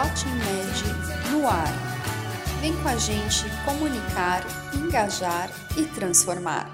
LatinMed 0.00 1.30
no 1.30 1.46
ar. 1.46 1.68
Vem 2.62 2.72
com 2.72 2.88
a 2.88 2.96
gente 2.96 3.44
comunicar, 3.66 4.40
engajar 4.74 5.50
e 5.76 5.84
transformar. 5.94 6.70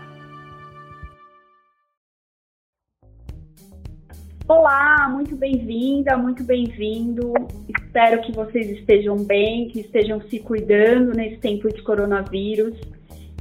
Olá, 4.47 5.09
muito 5.09 5.35
bem-vinda, 5.35 6.17
muito 6.17 6.45
bem-vindo. 6.45 7.35
Espero 7.69 8.23
que 8.23 8.31
vocês 8.31 8.71
estejam 8.71 9.17
bem, 9.17 9.71
que 9.71 9.81
estejam 9.81 10.21
se 10.29 10.39
cuidando 10.39 11.13
nesse 11.13 11.39
tempo 11.39 11.69
de 11.69 11.83
coronavírus. 11.83 12.79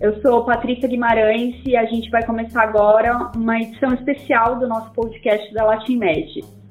Eu 0.01 0.19
sou 0.19 0.45
Patrícia 0.45 0.89
Guimarães 0.89 1.61
e 1.63 1.77
a 1.77 1.85
gente 1.85 2.09
vai 2.09 2.25
começar 2.25 2.63
agora 2.63 3.31
uma 3.35 3.61
edição 3.61 3.93
especial 3.93 4.57
do 4.57 4.67
nosso 4.67 4.91
podcast 4.93 5.53
da 5.53 5.63
LatinMed. 5.63 6.64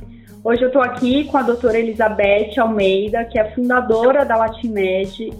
Hoje 0.44 0.60
eu 0.60 0.66
estou 0.66 0.82
aqui 0.82 1.24
com 1.24 1.38
a 1.38 1.42
doutora 1.42 1.78
Elizabeth 1.78 2.58
Almeida, 2.58 3.24
que 3.24 3.38
é 3.38 3.50
fundadora 3.52 4.26
da 4.26 4.36
LatinMed. 4.36 5.32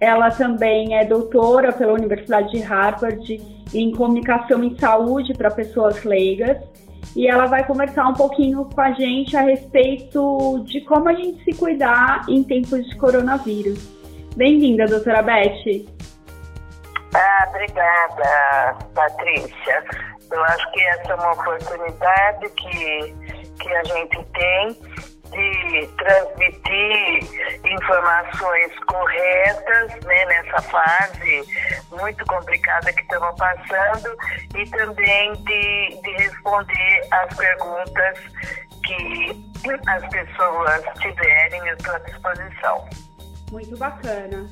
Ela 0.00 0.32
também 0.32 0.96
é 0.98 1.04
doutora 1.04 1.72
pela 1.72 1.92
Universidade 1.92 2.50
de 2.50 2.58
Harvard 2.58 3.40
em 3.72 3.92
comunicação 3.92 4.64
em 4.64 4.76
saúde 4.76 5.32
para 5.34 5.48
pessoas 5.48 6.02
leigas. 6.02 6.58
E 7.14 7.28
ela 7.28 7.46
vai 7.46 7.64
conversar 7.64 8.08
um 8.08 8.14
pouquinho 8.14 8.64
com 8.64 8.80
a 8.80 8.90
gente 8.90 9.36
a 9.36 9.42
respeito 9.42 10.64
de 10.66 10.80
como 10.80 11.08
a 11.08 11.12
gente 11.12 11.44
se 11.44 11.56
cuidar 11.56 12.24
em 12.28 12.42
tempos 12.42 12.84
de 12.84 12.96
coronavírus. 12.96 13.78
Bem-vinda, 14.34 14.86
doutora 14.86 15.22
Beth. 15.22 15.86
Ah, 17.14 17.46
obrigada, 17.48 18.76
Patrícia. 18.92 19.84
Eu 20.32 20.42
acho 20.42 20.72
que 20.72 20.80
essa 20.80 21.12
é 21.12 21.14
uma 21.14 21.32
oportunidade 21.32 22.50
que 22.50 23.37
que 23.68 23.74
a 23.74 23.84
gente 23.84 24.24
tem 24.32 25.08
de 25.30 25.86
transmitir 25.98 27.60
informações 27.64 28.72
corretas 28.86 30.04
né, 30.06 30.24
nessa 30.24 30.62
fase 30.62 31.44
muito 31.90 32.24
complicada 32.24 32.90
que 32.92 33.02
estamos 33.02 33.36
passando 33.36 34.16
e 34.56 34.70
também 34.70 35.32
de, 35.34 36.00
de 36.02 36.10
responder 36.16 37.08
as 37.10 37.36
perguntas 37.36 38.18
que 38.84 39.48
as 39.86 40.08
pessoas 40.08 40.82
tiverem 41.00 41.68
à 41.68 41.76
sua 41.78 41.98
disposição. 42.00 42.88
Muito 43.52 43.76
bacana. 43.76 44.48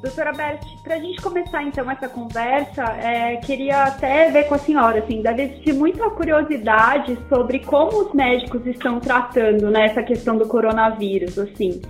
Doutora 0.00 0.32
Bert, 0.32 0.62
para 0.84 0.94
a 0.94 0.98
gente 0.98 1.20
começar 1.20 1.60
então 1.64 1.90
essa 1.90 2.08
conversa, 2.08 2.84
é, 3.02 3.36
queria 3.38 3.82
até 3.82 4.30
ver 4.30 4.44
com 4.44 4.54
a 4.54 4.58
senhora, 4.58 5.00
assim, 5.00 5.22
deve 5.22 5.42
existir 5.42 5.72
muita 5.72 6.08
curiosidade 6.10 7.18
sobre 7.28 7.58
como 7.64 8.04
os 8.04 8.14
médicos 8.14 8.64
estão 8.64 9.00
tratando 9.00 9.68
né, 9.72 9.86
essa 9.86 10.02
questão 10.04 10.38
do 10.38 10.46
coronavírus, 10.46 11.36
assim. 11.36 11.82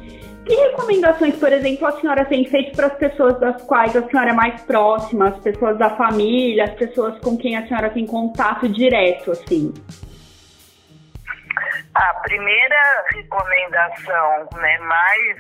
Que 0.46 0.54
recomendações, 0.54 1.36
por 1.36 1.52
exemplo, 1.52 1.86
a 1.86 2.00
senhora 2.00 2.24
tem 2.24 2.46
feito 2.46 2.74
para 2.74 2.86
as 2.86 2.94
pessoas 2.94 3.38
das 3.38 3.60
quais 3.64 3.94
a 3.94 4.02
senhora 4.08 4.30
é 4.30 4.32
mais 4.32 4.62
próxima, 4.62 5.28
as 5.28 5.38
pessoas 5.40 5.76
da 5.76 5.90
família, 5.90 6.64
as 6.64 6.74
pessoas 6.74 7.18
com 7.18 7.36
quem 7.36 7.58
a 7.58 7.68
senhora 7.68 7.90
tem 7.90 8.06
contato 8.06 8.66
direto, 8.70 9.32
assim? 9.32 9.74
A 11.94 12.14
primeira 12.22 13.04
recomendação 13.12 14.48
né, 14.56 14.78
mais 14.78 15.36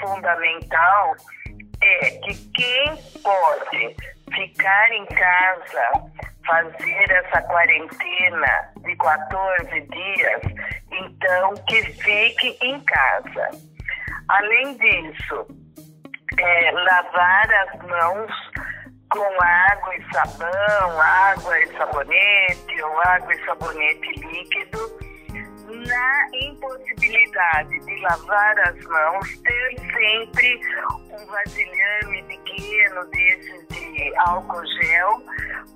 fundamental 0.00 1.14
é 1.84 2.10
que 2.10 2.34
quem 2.52 2.96
pode 3.22 3.96
ficar 4.34 4.92
em 4.92 5.06
casa, 5.06 6.10
fazer 6.46 7.10
essa 7.10 7.42
quarentena 7.42 8.72
de 8.78 8.96
14 8.96 9.80
dias, 9.80 10.42
então 10.90 11.54
que 11.68 11.82
fique 11.82 12.58
em 12.62 12.80
casa. 12.84 13.50
Além 14.28 14.76
disso, 14.76 15.46
é, 16.38 16.70
lavar 16.72 17.52
as 17.52 17.82
mãos 17.82 18.32
com 19.10 19.42
água 19.42 19.96
e 19.96 20.12
sabão, 20.12 21.00
água 21.00 21.60
e 21.60 21.76
sabonete 21.76 22.82
ou 22.82 23.00
água 23.00 23.32
e 23.32 23.44
sabonete 23.44 24.12
líquido 24.20 24.98
na 25.68 26.26
impossibilidade 26.42 26.93
de 27.08 28.00
lavar 28.00 28.58
as 28.60 28.84
mãos, 28.84 29.38
ter 29.38 29.80
sempre 29.92 30.60
um 31.10 31.26
vasilhame 31.26 32.22
pequeno 32.24 33.04
desses 33.06 33.68
de 33.68 34.16
álcool 34.18 34.64
gel 34.66 35.22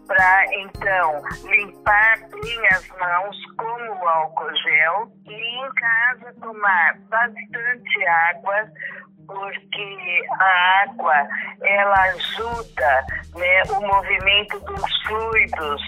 para 0.06 0.46
então 0.54 1.22
limpar 1.44 2.18
bem 2.30 2.66
as 2.72 2.88
mãos 2.88 3.36
com 3.56 4.04
o 4.04 4.08
álcool 4.08 4.54
gel 4.56 5.12
e 5.26 5.34
em 5.34 5.70
casa 5.74 6.34
tomar 6.40 6.98
bastante 7.08 8.06
água 8.06 8.70
porque 9.28 10.26
a 10.40 10.82
água 10.84 11.28
ela 11.62 12.02
ajuda 12.02 13.06
né, 13.36 13.62
o 13.64 13.86
movimento 13.86 14.58
dos 14.60 15.02
fluidos 15.02 15.82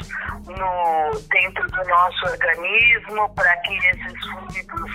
no, 0.47 1.21
dentro 1.31 1.67
do 1.69 1.85
nosso 1.89 2.27
organismo 2.27 3.35
para 3.35 3.57
que 3.59 3.77
esses 3.77 4.27
fluidos 4.29 4.91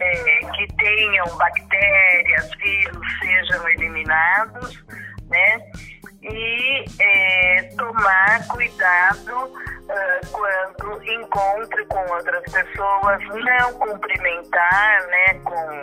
é, 0.00 0.40
que 0.56 0.66
tenham 0.76 1.26
bactérias, 1.36 2.50
vírus 2.56 3.18
sejam 3.20 3.68
eliminados, 3.68 4.84
né? 5.28 5.91
E 6.22 6.84
é, 7.00 7.62
tomar 7.76 8.46
cuidado 8.48 9.44
uh, 9.44 10.26
quando 10.30 11.02
encontre 11.02 11.84
com 11.86 12.12
outras 12.12 12.42
pessoas, 12.44 13.20
não 13.44 13.72
cumprimentar, 13.74 15.06
né, 15.08 15.40
com 15.44 15.82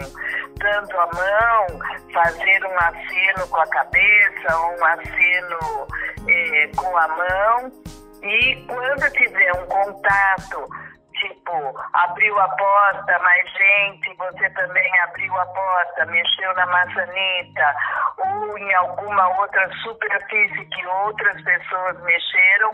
dando 0.59 0.99
a 0.99 1.07
mão, 1.07 1.79
fazer 2.13 2.65
um 2.65 2.77
aceno 2.79 3.47
com 3.49 3.61
a 3.61 3.67
cabeça, 3.67 4.59
um 4.59 4.85
aceno 4.85 5.87
é, 6.27 6.67
com 6.75 6.97
a 6.97 7.07
mão. 7.07 7.71
E 8.21 8.55
quando 8.67 9.11
tiver 9.11 9.53
um 9.53 9.65
contato 9.67 10.67
tipo, 11.19 11.53
abriu 11.93 12.39
a 12.39 12.47
porta, 12.49 13.19
mais 13.19 13.51
gente, 13.51 14.13
você 14.15 14.49
também 14.51 14.99
abriu 15.01 15.35
a 15.39 15.45
porta, 15.45 16.05
mexeu 16.05 16.53
na 16.55 16.65
maçaneta, 16.65 17.75
ou 18.17 18.57
em 18.57 18.73
alguma 18.75 19.27
outra 19.39 19.69
superfície 19.83 20.65
que 20.65 20.85
outras 20.87 21.41
pessoas 21.43 22.01
mexeram, 22.03 22.71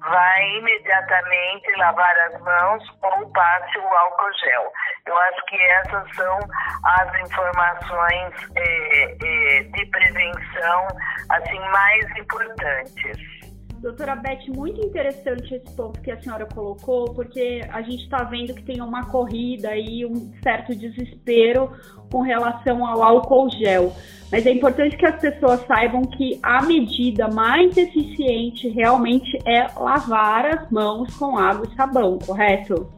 vai 0.00 0.58
imediatamente 0.58 1.76
lavar 1.76 2.16
as 2.18 2.40
mãos 2.40 2.82
ou 3.02 3.30
passe 3.32 3.78
o 3.78 3.96
álcool 3.96 4.32
gel. 4.44 4.72
Eu 5.06 5.18
acho 5.18 5.44
que 5.46 5.62
essas 5.62 6.14
são 6.14 6.38
as 6.84 7.20
informações 7.20 8.34
é, 8.56 9.04
é, 9.04 9.62
de 9.64 9.86
prevenção 9.86 10.86
assim 11.30 11.58
mais 11.70 12.16
importantes. 12.16 13.37
Doutora 13.78 14.16
Beth, 14.16 14.48
muito 14.48 14.84
interessante 14.84 15.54
esse 15.54 15.76
ponto 15.76 16.00
que 16.00 16.10
a 16.10 16.20
senhora 16.20 16.46
colocou, 16.46 17.14
porque 17.14 17.60
a 17.72 17.80
gente 17.80 18.02
está 18.02 18.24
vendo 18.24 18.52
que 18.54 18.62
tem 18.62 18.82
uma 18.82 19.06
corrida 19.06 19.76
e 19.76 20.04
um 20.04 20.32
certo 20.42 20.74
desespero 20.74 21.70
com 22.10 22.22
relação 22.22 22.84
ao 22.84 23.02
álcool 23.02 23.48
gel. 23.50 23.92
Mas 24.32 24.44
é 24.46 24.50
importante 24.50 24.96
que 24.96 25.06
as 25.06 25.20
pessoas 25.20 25.64
saibam 25.66 26.02
que 26.02 26.40
a 26.42 26.62
medida 26.62 27.28
mais 27.28 27.76
eficiente 27.76 28.68
realmente 28.68 29.38
é 29.46 29.68
lavar 29.76 30.44
as 30.46 30.70
mãos 30.70 31.14
com 31.16 31.38
água 31.38 31.66
e 31.70 31.76
sabão, 31.76 32.18
correto? 32.18 32.92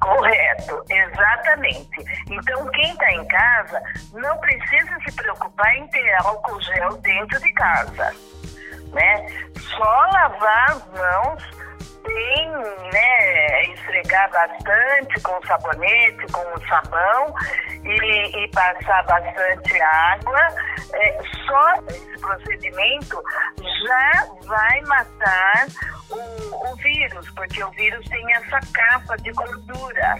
Correto, 0.00 0.82
exatamente. 0.90 1.88
Então, 2.30 2.66
quem 2.70 2.90
está 2.90 3.12
em 3.12 3.24
casa 3.26 3.80
não 4.14 4.36
precisa 4.38 4.98
se 5.06 5.14
preocupar 5.14 5.76
em 5.76 5.86
ter 5.88 6.14
álcool 6.24 6.60
gel 6.62 6.96
dentro 6.96 7.38
de 7.40 7.52
casa 7.52 8.12
né? 8.92 9.26
Só 9.76 10.06
lavar 10.12 10.70
as 10.70 10.86
mãos 10.92 11.62
sem 12.04 12.50
né, 12.92 13.62
esfregar 13.72 14.30
bastante 14.30 15.20
com 15.22 15.40
sabonete, 15.46 16.32
com 16.32 16.60
sabão 16.66 17.34
e, 17.84 18.44
e 18.44 18.48
passar 18.48 19.04
bastante 19.04 19.80
água. 19.80 20.40
É, 20.94 21.18
só 21.46 21.74
esse 21.88 22.18
procedimento 22.20 23.22
já 23.58 24.26
vai 24.44 24.80
matar 24.82 25.66
o, 26.10 26.72
o 26.72 26.76
vírus, 26.76 27.30
porque 27.30 27.62
o 27.62 27.70
vírus 27.70 28.06
tem 28.08 28.34
essa 28.34 28.60
capa 28.72 29.16
de 29.16 29.32
gordura. 29.32 30.16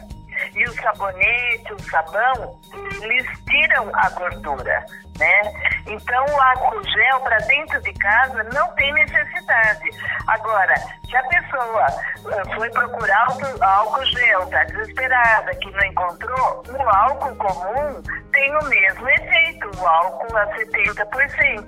E 0.54 0.64
o 0.64 0.74
sabonete, 0.74 1.72
o 1.72 1.82
sabão, 1.82 2.58
eles 3.00 3.26
tiram 3.44 3.90
a 3.94 4.10
gordura, 4.10 4.84
né? 5.18 5.42
Então 5.86 6.24
o 6.26 6.40
álcool 6.40 6.82
gel 6.84 7.20
para 7.20 7.38
dentro 7.38 7.80
de 7.82 7.92
casa 7.94 8.44
não 8.52 8.68
tem 8.74 8.92
necessidade. 8.92 9.90
Agora, 10.26 10.74
se 11.08 11.16
a 11.16 11.22
pessoa 11.24 11.86
eh, 12.32 12.54
foi 12.54 12.70
procurar 12.70 13.26
álcool 13.60 14.04
gel, 14.06 14.44
está 14.44 14.64
desesperada, 14.64 15.54
que 15.56 15.70
não 15.70 15.84
encontrou, 15.84 16.62
o 16.68 16.88
álcool 16.88 17.36
comum 17.36 18.02
tem 18.32 18.56
o 18.56 18.64
mesmo 18.64 19.08
efeito, 19.08 19.70
o 19.78 19.86
álcool 19.86 20.36
a 20.36 20.46
70% 20.56 21.66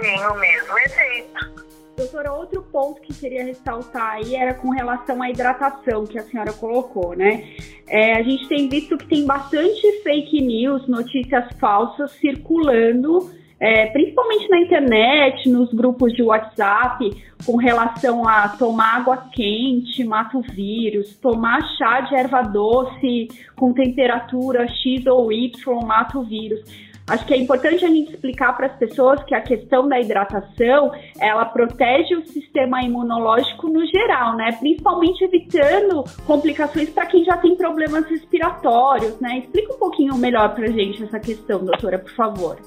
tem 0.00 0.26
o 0.26 0.34
mesmo 0.34 0.78
efeito. 0.78 1.67
Doutora, 1.98 2.32
outro 2.32 2.62
ponto 2.62 3.00
que 3.00 3.12
queria 3.12 3.44
ressaltar 3.44 4.12
aí 4.12 4.36
era 4.36 4.54
com 4.54 4.70
relação 4.70 5.20
à 5.20 5.28
hidratação 5.30 6.06
que 6.06 6.16
a 6.16 6.22
senhora 6.22 6.52
colocou, 6.52 7.16
né? 7.16 7.44
é, 7.88 8.18
a 8.18 8.22
gente 8.22 8.46
tem 8.46 8.68
visto 8.68 8.96
que 8.96 9.06
tem 9.06 9.26
bastante 9.26 10.02
fake 10.02 10.40
news, 10.40 10.86
notícias 10.86 11.44
falsas 11.58 12.12
circulando, 12.12 13.30
é, 13.58 13.86
principalmente 13.86 14.48
na 14.48 14.60
internet, 14.60 15.48
nos 15.48 15.72
grupos 15.72 16.12
de 16.12 16.22
WhatsApp, 16.22 17.10
com 17.44 17.56
relação 17.56 18.28
a 18.28 18.48
tomar 18.50 18.98
água 18.98 19.16
quente 19.32 20.04
mata 20.04 20.38
o 20.38 20.42
vírus, 20.42 21.16
tomar 21.16 21.60
chá 21.76 22.02
de 22.02 22.14
erva 22.14 22.42
doce 22.42 23.26
com 23.56 23.72
temperatura 23.72 24.68
X 24.68 25.04
ou 25.06 25.32
Y 25.32 25.50
mata 25.84 26.18
o 26.18 26.22
vírus. 26.22 26.62
Acho 27.08 27.24
que 27.26 27.32
é 27.32 27.38
importante 27.38 27.84
a 27.84 27.88
gente 27.88 28.12
explicar 28.12 28.54
para 28.54 28.66
as 28.66 28.76
pessoas 28.76 29.22
que 29.24 29.34
a 29.34 29.40
questão 29.40 29.88
da 29.88 29.98
hidratação, 29.98 30.92
ela 31.18 31.46
protege 31.46 32.14
o 32.14 32.26
sistema 32.26 32.82
imunológico 32.82 33.68
no 33.68 33.84
geral, 33.86 34.36
né? 34.36 34.52
Principalmente 34.52 35.24
evitando 35.24 36.04
complicações 36.26 36.90
para 36.90 37.06
quem 37.06 37.24
já 37.24 37.38
tem 37.38 37.56
problemas 37.56 38.06
respiratórios, 38.06 39.18
né? 39.20 39.38
Explica 39.38 39.74
um 39.74 39.78
pouquinho 39.78 40.14
melhor 40.16 40.54
para 40.54 40.64
a 40.64 40.70
gente 40.70 41.02
essa 41.02 41.18
questão, 41.18 41.64
doutora, 41.64 41.98
por 41.98 42.14
favor. 42.14 42.58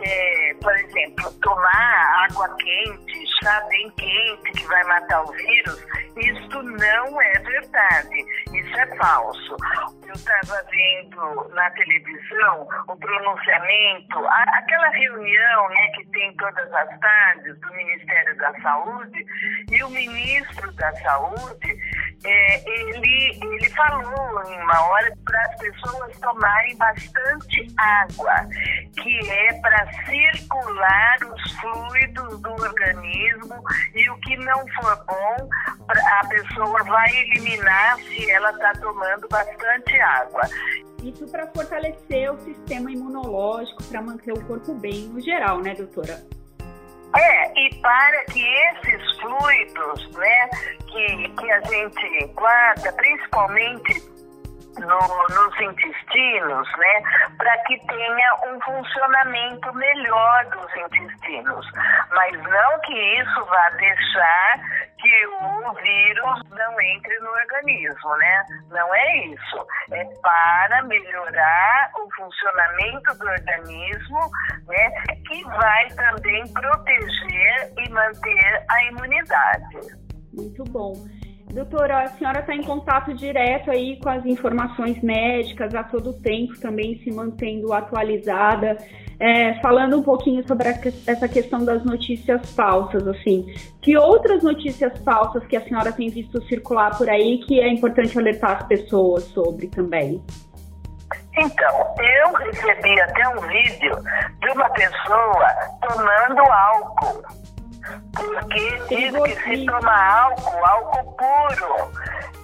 É, 0.00 0.54
por 0.60 0.72
exemplo, 0.78 1.32
tomar 1.42 2.28
água 2.30 2.48
quente, 2.56 3.25
chá 3.46 3.60
bem 3.68 3.88
quente 3.90 4.50
que 4.50 4.66
vai 4.66 4.82
matar 4.84 5.22
o 5.22 5.30
vírus, 5.30 5.86
isso 6.16 6.62
não 6.64 7.22
é 7.22 7.32
verdade, 7.38 8.16
isso 8.52 8.76
é 8.76 8.96
falso. 8.96 9.56
Eu 10.04 10.14
estava 10.14 10.64
vendo 10.68 11.48
na 11.54 11.70
televisão 11.70 12.66
o 12.88 12.96
pronunciamento, 12.96 14.18
a, 14.26 14.42
aquela 14.58 14.88
reunião 14.88 15.68
né, 15.68 15.88
que 15.94 16.04
tem 16.06 16.36
todas 16.36 16.72
as 16.72 16.98
tardes 16.98 17.56
do 17.60 17.74
Ministério 17.74 18.36
da 18.36 18.52
Saúde, 18.60 19.24
e 19.70 19.84
o 19.84 19.90
ministro 19.90 20.72
da 20.72 20.92
Saúde, 20.96 21.78
é, 22.26 22.68
ele, 22.68 23.38
ele 23.40 23.70
falou 23.70 24.42
em 24.44 24.60
uma 24.60 24.82
hora 24.88 25.16
para 25.24 25.40
as 25.42 25.56
pessoas 25.60 26.18
tomarem 26.18 26.76
bastante 26.76 27.66
água, 27.78 28.34
que 29.00 29.30
é 29.30 29.52
para 29.60 29.86
circular 30.04 31.18
os 31.22 31.52
fluidos 31.52 32.40
do 32.40 32.50
organismo 32.50 33.62
e 33.94 34.10
o 34.10 34.16
que 34.20 34.36
não 34.38 34.66
for 34.74 35.04
bom, 35.06 35.48
a 35.88 36.26
pessoa 36.26 36.82
vai 36.82 37.08
eliminar 37.16 37.96
se 37.98 38.30
ela 38.30 38.50
está 38.50 38.72
tomando 38.72 39.28
bastante 39.28 40.00
água. 40.00 40.42
Isso 41.04 41.26
para 41.28 41.46
fortalecer 41.48 42.32
o 42.32 42.38
sistema 42.40 42.90
imunológico, 42.90 43.84
para 43.84 44.02
manter 44.02 44.32
o 44.32 44.44
corpo 44.46 44.74
bem 44.74 45.06
no 45.08 45.20
geral, 45.20 45.60
né, 45.60 45.74
doutora? 45.74 46.35
É, 47.14 47.60
e 47.60 47.74
para 47.76 48.24
que 48.26 48.42
esses 48.42 49.18
fluidos, 49.18 50.10
né, 50.12 50.48
que, 50.88 51.28
que 51.28 51.50
a 51.50 51.60
gente 51.60 52.26
guarda, 52.34 52.92
principalmente 52.92 54.00
no, 54.78 55.34
nos 55.34 55.60
intestinos, 55.60 56.68
né, 56.76 57.02
para 57.36 57.58
que 57.64 57.78
tenha 57.86 58.34
um 58.46 58.60
funcionamento 58.60 59.72
melhor 59.74 60.44
dos 60.46 60.76
intestinos. 60.76 61.66
Mas 62.10 62.32
não 62.42 62.80
que 62.80 62.94
isso 62.94 63.44
vá 63.46 63.70
deixar 63.70 64.60
que 64.98 65.26
o 65.26 65.72
vírus 65.74 66.40
não 66.50 66.80
entre 66.80 67.18
no 67.20 67.30
organismo, 67.30 68.16
né? 68.16 68.44
Não 68.70 68.94
é 68.94 69.16
isso. 69.26 69.66
É 69.92 70.04
para 70.22 70.82
melhorar 70.84 71.90
o 71.96 72.10
funcionamento 72.14 73.18
do 73.18 73.26
organismo, 73.26 74.20
né? 74.66 74.90
Que 75.26 75.44
vai 75.44 75.88
também 75.90 76.52
proteger 76.52 77.72
e 77.78 77.90
manter 77.90 78.64
a 78.68 78.84
imunidade. 78.84 79.76
Muito 80.32 80.64
bom. 80.64 80.94
Doutora, 81.56 82.02
a 82.02 82.08
senhora 82.08 82.40
está 82.40 82.54
em 82.54 82.62
contato 82.62 83.14
direto 83.14 83.70
aí 83.70 83.98
com 84.02 84.10
as 84.10 84.26
informações 84.26 85.02
médicas 85.02 85.74
a 85.74 85.82
todo 85.82 86.12
tempo, 86.12 86.52
também 86.60 86.98
se 86.98 87.10
mantendo 87.10 87.72
atualizada. 87.72 88.76
É, 89.18 89.54
falando 89.62 89.96
um 89.96 90.02
pouquinho 90.02 90.46
sobre 90.46 90.68
essa 90.68 91.26
questão 91.26 91.64
das 91.64 91.82
notícias 91.82 92.52
falsas, 92.52 93.08
assim, 93.08 93.46
que 93.80 93.96
outras 93.96 94.42
notícias 94.42 94.98
falsas 95.02 95.46
que 95.46 95.56
a 95.56 95.62
senhora 95.62 95.90
tem 95.90 96.10
visto 96.10 96.42
circular 96.46 96.94
por 96.98 97.08
aí 97.08 97.38
que 97.46 97.58
é 97.58 97.72
importante 97.72 98.18
alertar 98.18 98.58
as 98.58 98.66
pessoas 98.66 99.24
sobre 99.24 99.68
também? 99.68 100.22
Então, 101.38 101.94
eu 101.98 102.34
recebi 102.34 103.00
até 103.00 103.28
um 103.30 103.40
vídeo 103.48 103.96
de 104.40 104.50
uma 104.50 104.68
pessoa 104.68 105.48
tomando 105.80 106.40
álcool 106.52 107.45
porque 108.14 108.82
diz 108.88 109.12
que 109.12 109.42
se 109.42 109.66
tomar 109.66 110.22
álcool, 110.22 110.64
álcool 110.64 111.12
puro, 111.16 111.92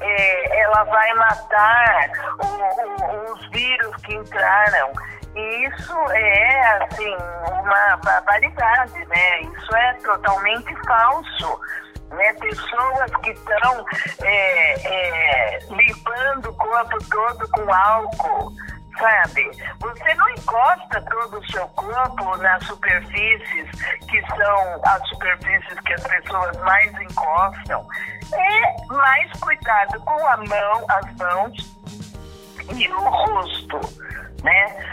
é, 0.00 0.60
ela 0.60 0.84
vai 0.84 1.14
matar 1.14 2.10
o, 2.42 2.46
o, 2.46 3.32
os 3.32 3.50
vírus 3.50 3.96
que 4.02 4.14
entraram. 4.14 4.92
E 5.34 5.66
isso 5.66 5.94
é, 6.10 6.84
assim, 6.84 7.16
uma 7.62 7.96
barbaridade, 7.96 9.06
né? 9.06 9.40
Isso 9.40 9.76
é 9.76 9.94
totalmente 10.04 10.74
falso. 10.86 11.60
Né? 12.10 12.32
Pessoas 12.34 13.10
que 13.22 13.30
estão 13.30 13.86
é, 14.22 14.74
é, 14.86 15.58
limpando 15.70 16.50
o 16.50 16.54
corpo 16.56 16.98
todo 17.08 17.48
com 17.50 17.74
álcool 17.74 18.52
sabe? 19.02 19.50
Você 19.80 20.14
não 20.14 20.30
encosta 20.30 21.02
todo 21.02 21.38
o 21.38 21.46
seu 21.50 21.66
corpo 21.68 22.36
nas 22.36 22.64
superfícies 22.64 23.68
que 24.08 24.20
são 24.28 24.80
as 24.84 25.08
superfícies 25.08 25.80
que 25.80 25.92
as 25.94 26.02
pessoas 26.02 26.56
mais 26.58 26.92
encostam. 27.00 27.84
É 28.32 28.86
mais 28.94 29.30
cuidado 29.40 30.00
com 30.00 30.26
a 30.26 30.36
mão, 30.36 30.86
as 30.88 31.16
mãos 31.16 31.76
e 32.76 32.88
o 32.88 33.00
rosto, 33.00 33.80
né? 34.44 34.92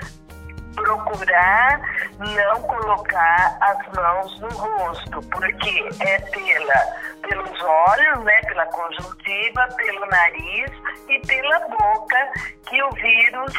Procurar 0.84 1.81
não 2.20 2.62
colocar 2.64 3.58
as 3.62 3.96
mãos 3.96 4.40
no 4.40 4.50
rosto, 4.50 5.22
porque 5.30 5.90
é 6.04 6.20
pela, 6.20 7.20
pelos 7.28 7.62
olhos, 7.62 8.24
né, 8.24 8.42
pela 8.42 8.66
conjuntiva, 8.68 9.68
pelo 9.76 10.06
nariz 10.08 10.72
e 11.10 11.20
pela 11.28 11.60
boca 11.68 12.31
que 12.68 12.81
o 12.84 12.90
vírus 12.92 13.54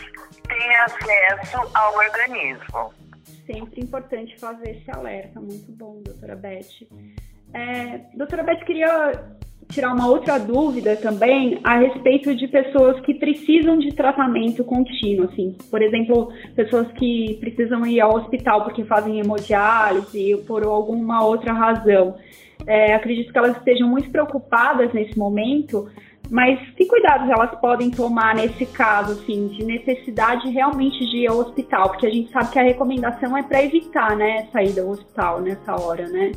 tem 0.49 0.77
acesso 0.77 1.71
ao 1.75 1.95
organismo. 1.95 2.95
Sempre 3.47 3.83
importante 3.83 4.39
fazer 4.39 4.77
esse 4.77 4.91
alerta. 4.91 5.41
Muito 5.41 5.71
bom, 5.73 6.01
doutora 6.03 6.37
Beth. 6.37 6.87
É, 7.53 7.99
doutora 8.15 8.43
Beth, 8.43 8.65
queria 8.65 9.13
tirar 9.71 9.95
uma 9.95 10.09
outra 10.09 10.39
dúvida 10.39 10.97
também 10.97 11.59
a 11.65 11.79
respeito 11.79 12.35
de 12.35 12.49
pessoas 12.49 13.01
que 13.01 13.15
precisam 13.15 13.79
de 13.79 13.95
tratamento 13.95 14.65
contínuo, 14.65 15.27
assim, 15.27 15.57
por 15.71 15.83
exemplo, 15.83 16.33
pessoas 16.55 16.91
que 16.93 17.37
precisam 17.41 17.87
ir 17.87 18.01
ao 18.01 18.17
hospital 18.17 18.65
porque 18.65 18.85
fazem 18.85 19.21
hemodiálise 19.21 20.35
ou 20.35 20.43
por 20.43 20.65
alguma 20.65 21.25
outra 21.25 21.53
razão. 21.53 22.17
É, 22.67 22.95
acredito 22.95 23.33
que 23.33 23.39
elas 23.39 23.57
estejam 23.57 23.89
muito 23.89 24.11
preocupadas 24.11 24.93
nesse 24.93 25.19
momento 25.19 25.89
mas 26.31 26.61
que 26.77 26.87
cuidados 26.87 27.29
elas 27.29 27.51
podem 27.61 27.91
tomar 27.91 28.37
nesse 28.37 28.65
caso, 28.65 29.13
assim, 29.13 29.49
de 29.49 29.65
necessidade 29.65 30.49
realmente 30.49 31.05
de 31.07 31.19
ir 31.19 31.27
ao 31.27 31.39
hospital? 31.39 31.89
Porque 31.89 32.07
a 32.07 32.11
gente 32.11 32.31
sabe 32.31 32.51
que 32.51 32.59
a 32.59 32.63
recomendação 32.63 33.37
é 33.37 33.43
para 33.43 33.65
evitar, 33.65 34.17
né, 34.17 34.47
sair 34.53 34.73
do 34.73 34.89
hospital 34.89 35.41
nessa 35.41 35.75
hora, 35.75 36.09
né? 36.09 36.31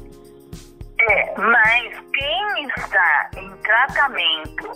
É, 1.10 1.34
mas 1.38 2.00
quem 2.14 2.68
está 2.68 3.30
em 3.36 3.50
tratamento, 3.58 4.72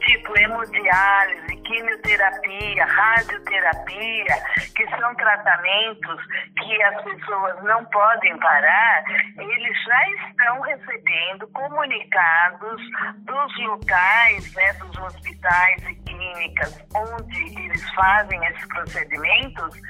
tipo 0.00 0.38
hemodiálise, 0.38 1.56
quimioterapia, 1.56 2.84
radioterapia, 2.84 4.36
que 4.76 4.86
são 4.96 5.14
tratamentos 5.16 6.20
que 6.56 6.82
as 6.84 7.02
pessoas 7.02 7.64
não 7.64 7.84
podem 7.86 8.38
parar, 8.38 9.04
eles 9.36 9.84
já 9.84 10.10
estão 10.28 10.60
recebendo 10.60 11.48
comunicados 11.48 12.80
dos 13.18 13.58
locais, 13.66 14.54
né, 14.54 14.72
dos 14.74 14.96
hospitais 14.98 15.82
e 15.88 15.94
clínicas 15.96 16.78
onde 16.94 17.60
eles 17.60 17.94
fazem 17.94 18.44
esses 18.46 18.66
procedimentos 18.68 19.80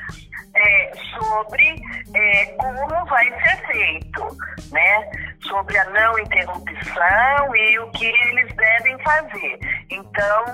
é, 0.54 0.92
sobre 1.14 1.76
é, 2.14 2.46
como 2.56 3.04
vai 3.06 3.26
ser 3.40 3.66
feito, 3.66 4.28
né? 4.70 5.10
Sobre 5.48 5.76
a 5.76 5.84
não 5.90 6.18
interrupção 6.18 7.56
e 7.56 7.78
o 7.80 7.90
que 7.90 8.06
eles 8.06 8.54
devem 8.54 8.98
fazer. 9.02 9.58
Então, 9.90 10.44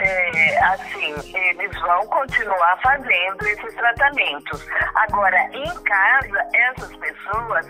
é, 0.00 0.58
assim, 0.64 1.14
eles 1.34 1.80
vão 1.80 2.06
continuar 2.06 2.78
fazendo 2.82 3.46
esses 3.46 3.74
tratamentos. 3.74 4.66
Agora, 4.94 5.38
em 5.52 5.82
casa, 5.82 6.48
essas 6.54 6.96
pessoas 6.96 7.66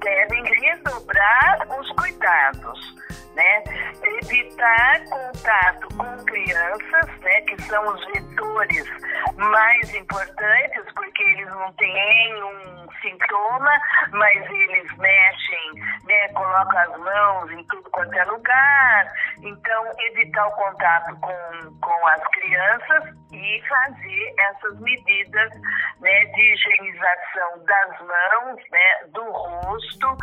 devem 0.00 0.44
redobrar 0.44 1.66
os 1.78 1.90
cuidados, 1.92 2.96
né? 3.34 3.64
Evitar 4.22 5.04
contato 5.08 5.96
com 5.96 6.24
crianças, 6.24 7.20
né, 7.20 7.40
que 7.42 7.62
são 7.62 7.94
os 7.94 8.06
vetores 8.40 8.84
mais 9.36 9.94
importantes, 9.94 10.84
porque 10.94 11.22
eles 11.22 11.48
não 11.48 11.72
têm 11.74 11.92
nenhum 11.92 12.88
sintoma, 13.00 13.70
mas 14.12 14.36
eles 14.50 14.96
mexem, 14.98 15.74
né, 16.06 16.28
colocam 16.34 16.78
as 16.78 16.98
mãos 16.98 17.50
em 17.52 17.64
tudo 17.64 17.88
quanto 17.90 18.12
é 18.14 18.24
lugar. 18.24 19.12
Então, 19.42 19.94
evitar 20.10 20.46
o 20.46 20.52
contato 20.52 21.16
com, 21.20 21.78
com 21.80 22.06
as 22.08 22.22
crianças 22.28 23.04
e 23.32 23.62
fazer 23.68 24.34
essas 24.38 24.80
medidas 24.80 25.50
né, 26.00 26.24
de 26.26 26.54
higienização 26.54 27.64
das 27.64 28.00
mãos, 28.00 28.60
né, 28.70 29.06
do 29.12 29.24
rosto, 29.30 30.16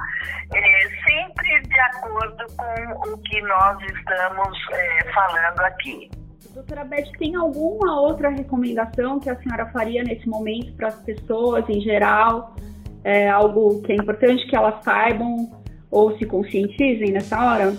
é, 0.53 0.89
sempre 1.09 1.61
de 1.61 1.79
acordo 1.79 2.45
com 2.57 3.11
o 3.11 3.21
que 3.23 3.41
nós 3.41 3.81
estamos 3.81 4.57
é, 4.71 5.13
falando 5.13 5.61
aqui. 5.61 6.26
Doutora 6.53 6.83
Beth, 6.83 7.11
tem 7.19 7.35
alguma 7.35 7.99
outra 8.01 8.29
recomendação 8.29 9.19
que 9.19 9.29
a 9.29 9.35
senhora 9.41 9.67
faria 9.67 10.03
nesse 10.03 10.27
momento 10.27 10.73
para 10.75 10.87
as 10.87 10.95
pessoas 11.01 11.67
em 11.69 11.81
geral? 11.81 12.55
É 13.03 13.29
algo 13.29 13.81
que 13.83 13.91
é 13.91 13.95
importante 13.95 14.45
que 14.47 14.55
elas 14.55 14.83
saibam 14.83 15.49
ou 15.91 16.17
se 16.17 16.25
conscientizem 16.25 17.11
nessa 17.11 17.39
hora? 17.39 17.77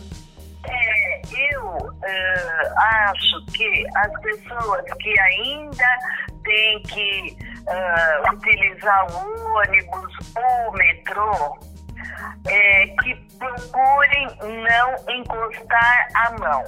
É, 0.69 1.21
eu 1.53 1.65
uh, 1.67 2.79
acho 3.11 3.45
que 3.53 3.85
as 3.97 4.21
pessoas 4.21 4.85
que 5.01 5.21
ainda 5.21 5.99
têm 6.45 6.83
que 6.83 7.37
uh, 7.69 8.35
utilizar 8.35 9.07
o 9.13 9.57
ônibus 9.57 10.17
ou 10.37 10.71
o 10.71 10.77
metrô, 10.77 11.59
é, 12.47 12.87
que 13.03 13.15
procurem 13.39 14.29
não 14.63 15.15
encostar 15.15 16.09
a 16.15 16.31
mão. 16.39 16.65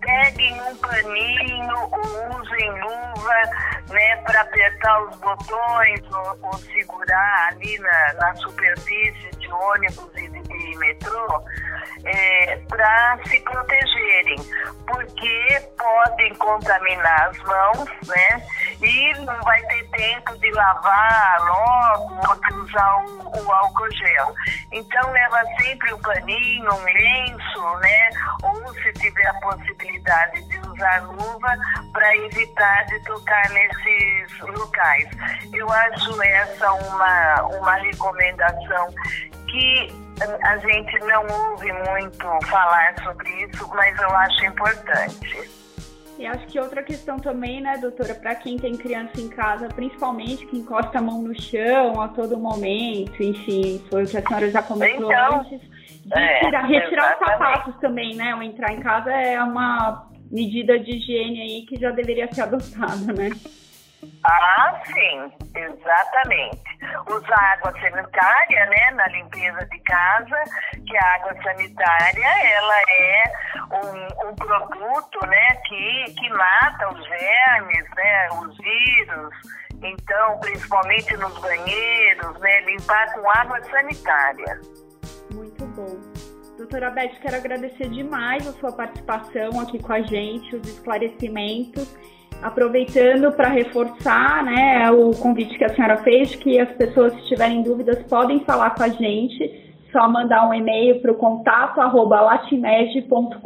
Peguem 0.00 0.60
um 0.62 0.76
paninho 0.76 1.76
ou 1.76 2.40
usem 2.40 2.70
luva 2.70 3.42
né, 3.90 4.16
para 4.16 4.40
apertar 4.40 5.02
os 5.02 5.16
botões 5.16 6.00
ou, 6.12 6.38
ou 6.42 6.58
segurar 6.58 7.48
ali 7.52 7.78
na, 7.78 8.12
na, 8.14 8.34
superfície 8.36 9.30
de 9.38 9.50
ônibus 9.50 10.10
e, 10.16 10.24
e 10.24 10.76
metrô 10.78 11.42
é, 12.04 12.56
para 12.68 13.18
se 13.26 13.40
protegerem, 13.40 14.36
porque 14.86 15.60
podem 15.78 16.34
contaminar 16.34 17.28
as 17.28 17.38
mãos, 17.38 17.88
né? 18.06 18.46
E 18.80 19.18
não 19.20 19.40
vai 19.42 19.60
ter 19.62 19.88
tempo 19.90 20.36
de 20.38 20.50
lavar 20.52 21.40
logo 21.40 22.28
ou 22.28 22.36
de 22.36 22.54
usar 22.54 22.96
o, 22.96 23.44
o 23.44 23.52
álcool 23.52 23.90
gel. 23.92 24.34
Então 24.72 25.10
leva 25.10 25.42
sempre 25.60 25.92
um 25.94 26.00
paninho, 26.00 26.72
um 26.72 26.84
lenço, 26.84 27.78
né? 27.80 28.10
Ou 28.42 28.74
se 28.74 28.92
tiver 28.94 29.26
a 29.26 29.34
possibilidade 29.34 30.42
de 30.48 30.58
usar 30.68 31.02
luva 31.02 31.56
para 31.92 32.16
evitar 32.16 32.84
de 32.86 33.00
tocar 33.04 33.48
nesses 33.50 34.38
locais. 34.40 35.08
Eu 35.52 35.70
acho 35.70 36.22
essa 36.22 36.72
uma, 36.72 37.42
uma 37.42 37.74
recomendação 37.76 38.88
que 39.48 40.04
a 40.42 40.58
gente 40.58 40.98
não 41.00 41.26
ouve 41.26 41.72
muito 41.72 42.46
falar 42.46 42.94
sobre 43.02 43.28
isso, 43.44 43.68
mas 43.74 43.98
eu 43.98 44.16
acho 44.16 44.46
importante. 44.46 45.63
E 46.18 46.26
acho 46.26 46.46
que 46.46 46.60
outra 46.60 46.82
questão 46.82 47.18
também, 47.18 47.60
né, 47.60 47.76
doutora, 47.78 48.14
para 48.14 48.34
quem 48.36 48.56
tem 48.56 48.76
criança 48.76 49.20
em 49.20 49.28
casa, 49.28 49.68
principalmente 49.68 50.46
que 50.46 50.56
encosta 50.56 50.98
a 50.98 51.02
mão 51.02 51.20
no 51.20 51.40
chão 51.40 52.00
a 52.00 52.08
todo 52.08 52.38
momento, 52.38 53.20
enfim, 53.22 53.82
foi 53.90 54.04
o 54.04 54.06
que 54.06 54.16
a 54.16 54.22
senhora 54.22 54.50
já 54.50 54.62
comentou 54.62 55.10
então, 55.10 55.40
antes, 55.40 55.60
de 55.60 56.18
é, 56.18 56.40
tirar, 56.40 56.66
retirar 56.66 57.12
os 57.14 57.26
sapatos 57.26 57.74
também, 57.80 58.14
né? 58.14 58.34
O 58.34 58.42
entrar 58.42 58.72
em 58.72 58.80
casa 58.80 59.10
é 59.10 59.42
uma 59.42 60.08
medida 60.30 60.78
de 60.78 60.92
higiene 60.92 61.40
aí 61.40 61.62
que 61.62 61.80
já 61.80 61.90
deveria 61.90 62.32
ser 62.32 62.42
adotada, 62.42 63.12
né? 63.12 63.30
Ah, 64.24 64.82
sim, 64.86 65.32
exatamente. 65.54 66.62
Usar 67.08 67.52
água 67.52 67.72
sanitária, 67.72 68.66
né, 68.66 68.90
na 68.92 69.06
limpeza 69.08 69.66
de 69.66 69.78
casa, 69.80 70.44
que 70.86 70.96
a 70.96 71.14
água 71.14 71.34
sanitária, 71.42 72.26
ela 72.26 72.80
é 72.88 73.24
um, 73.72 74.28
um 74.30 74.34
produto, 74.34 75.26
né, 75.26 75.54
que, 75.66 76.14
que 76.18 76.30
mata 76.30 76.88
os 76.90 77.04
germes, 77.06 77.84
né, 77.96 78.28
os 78.32 78.56
vírus. 78.58 79.34
Então, 79.82 80.38
principalmente 80.40 81.16
nos 81.16 81.38
banheiros, 81.38 82.40
né, 82.40 82.60
limpar 82.62 83.12
com 83.14 83.30
água 83.30 83.62
sanitária. 83.64 84.60
Muito 85.32 85.66
bom. 85.66 86.24
Doutora 86.56 86.90
Beth, 86.90 87.18
quero 87.20 87.36
agradecer 87.36 87.88
demais 87.88 88.46
a 88.46 88.52
sua 88.52 88.72
participação 88.72 89.60
aqui 89.60 89.82
com 89.82 89.92
a 89.92 90.00
gente, 90.00 90.54
os 90.54 90.68
esclarecimentos 90.68 91.94
aproveitando 92.44 93.32
para 93.32 93.48
reforçar 93.48 94.44
né, 94.44 94.90
o 94.90 95.12
convite 95.12 95.56
que 95.56 95.64
a 95.64 95.74
senhora 95.74 95.96
fez, 96.02 96.34
que 96.36 96.60
as 96.60 96.70
pessoas 96.72 97.14
que 97.14 97.28
tiverem 97.28 97.62
dúvidas 97.62 98.02
podem 98.02 98.44
falar 98.44 98.74
com 98.74 98.82
a 98.82 98.88
gente, 98.90 99.74
só 99.90 100.06
mandar 100.06 100.46
um 100.46 100.52
e-mail 100.52 101.00
para 101.00 101.10
o 101.10 101.14
contato 101.14 101.80
arroba 101.80 102.20
latimed.com.br 102.20 103.40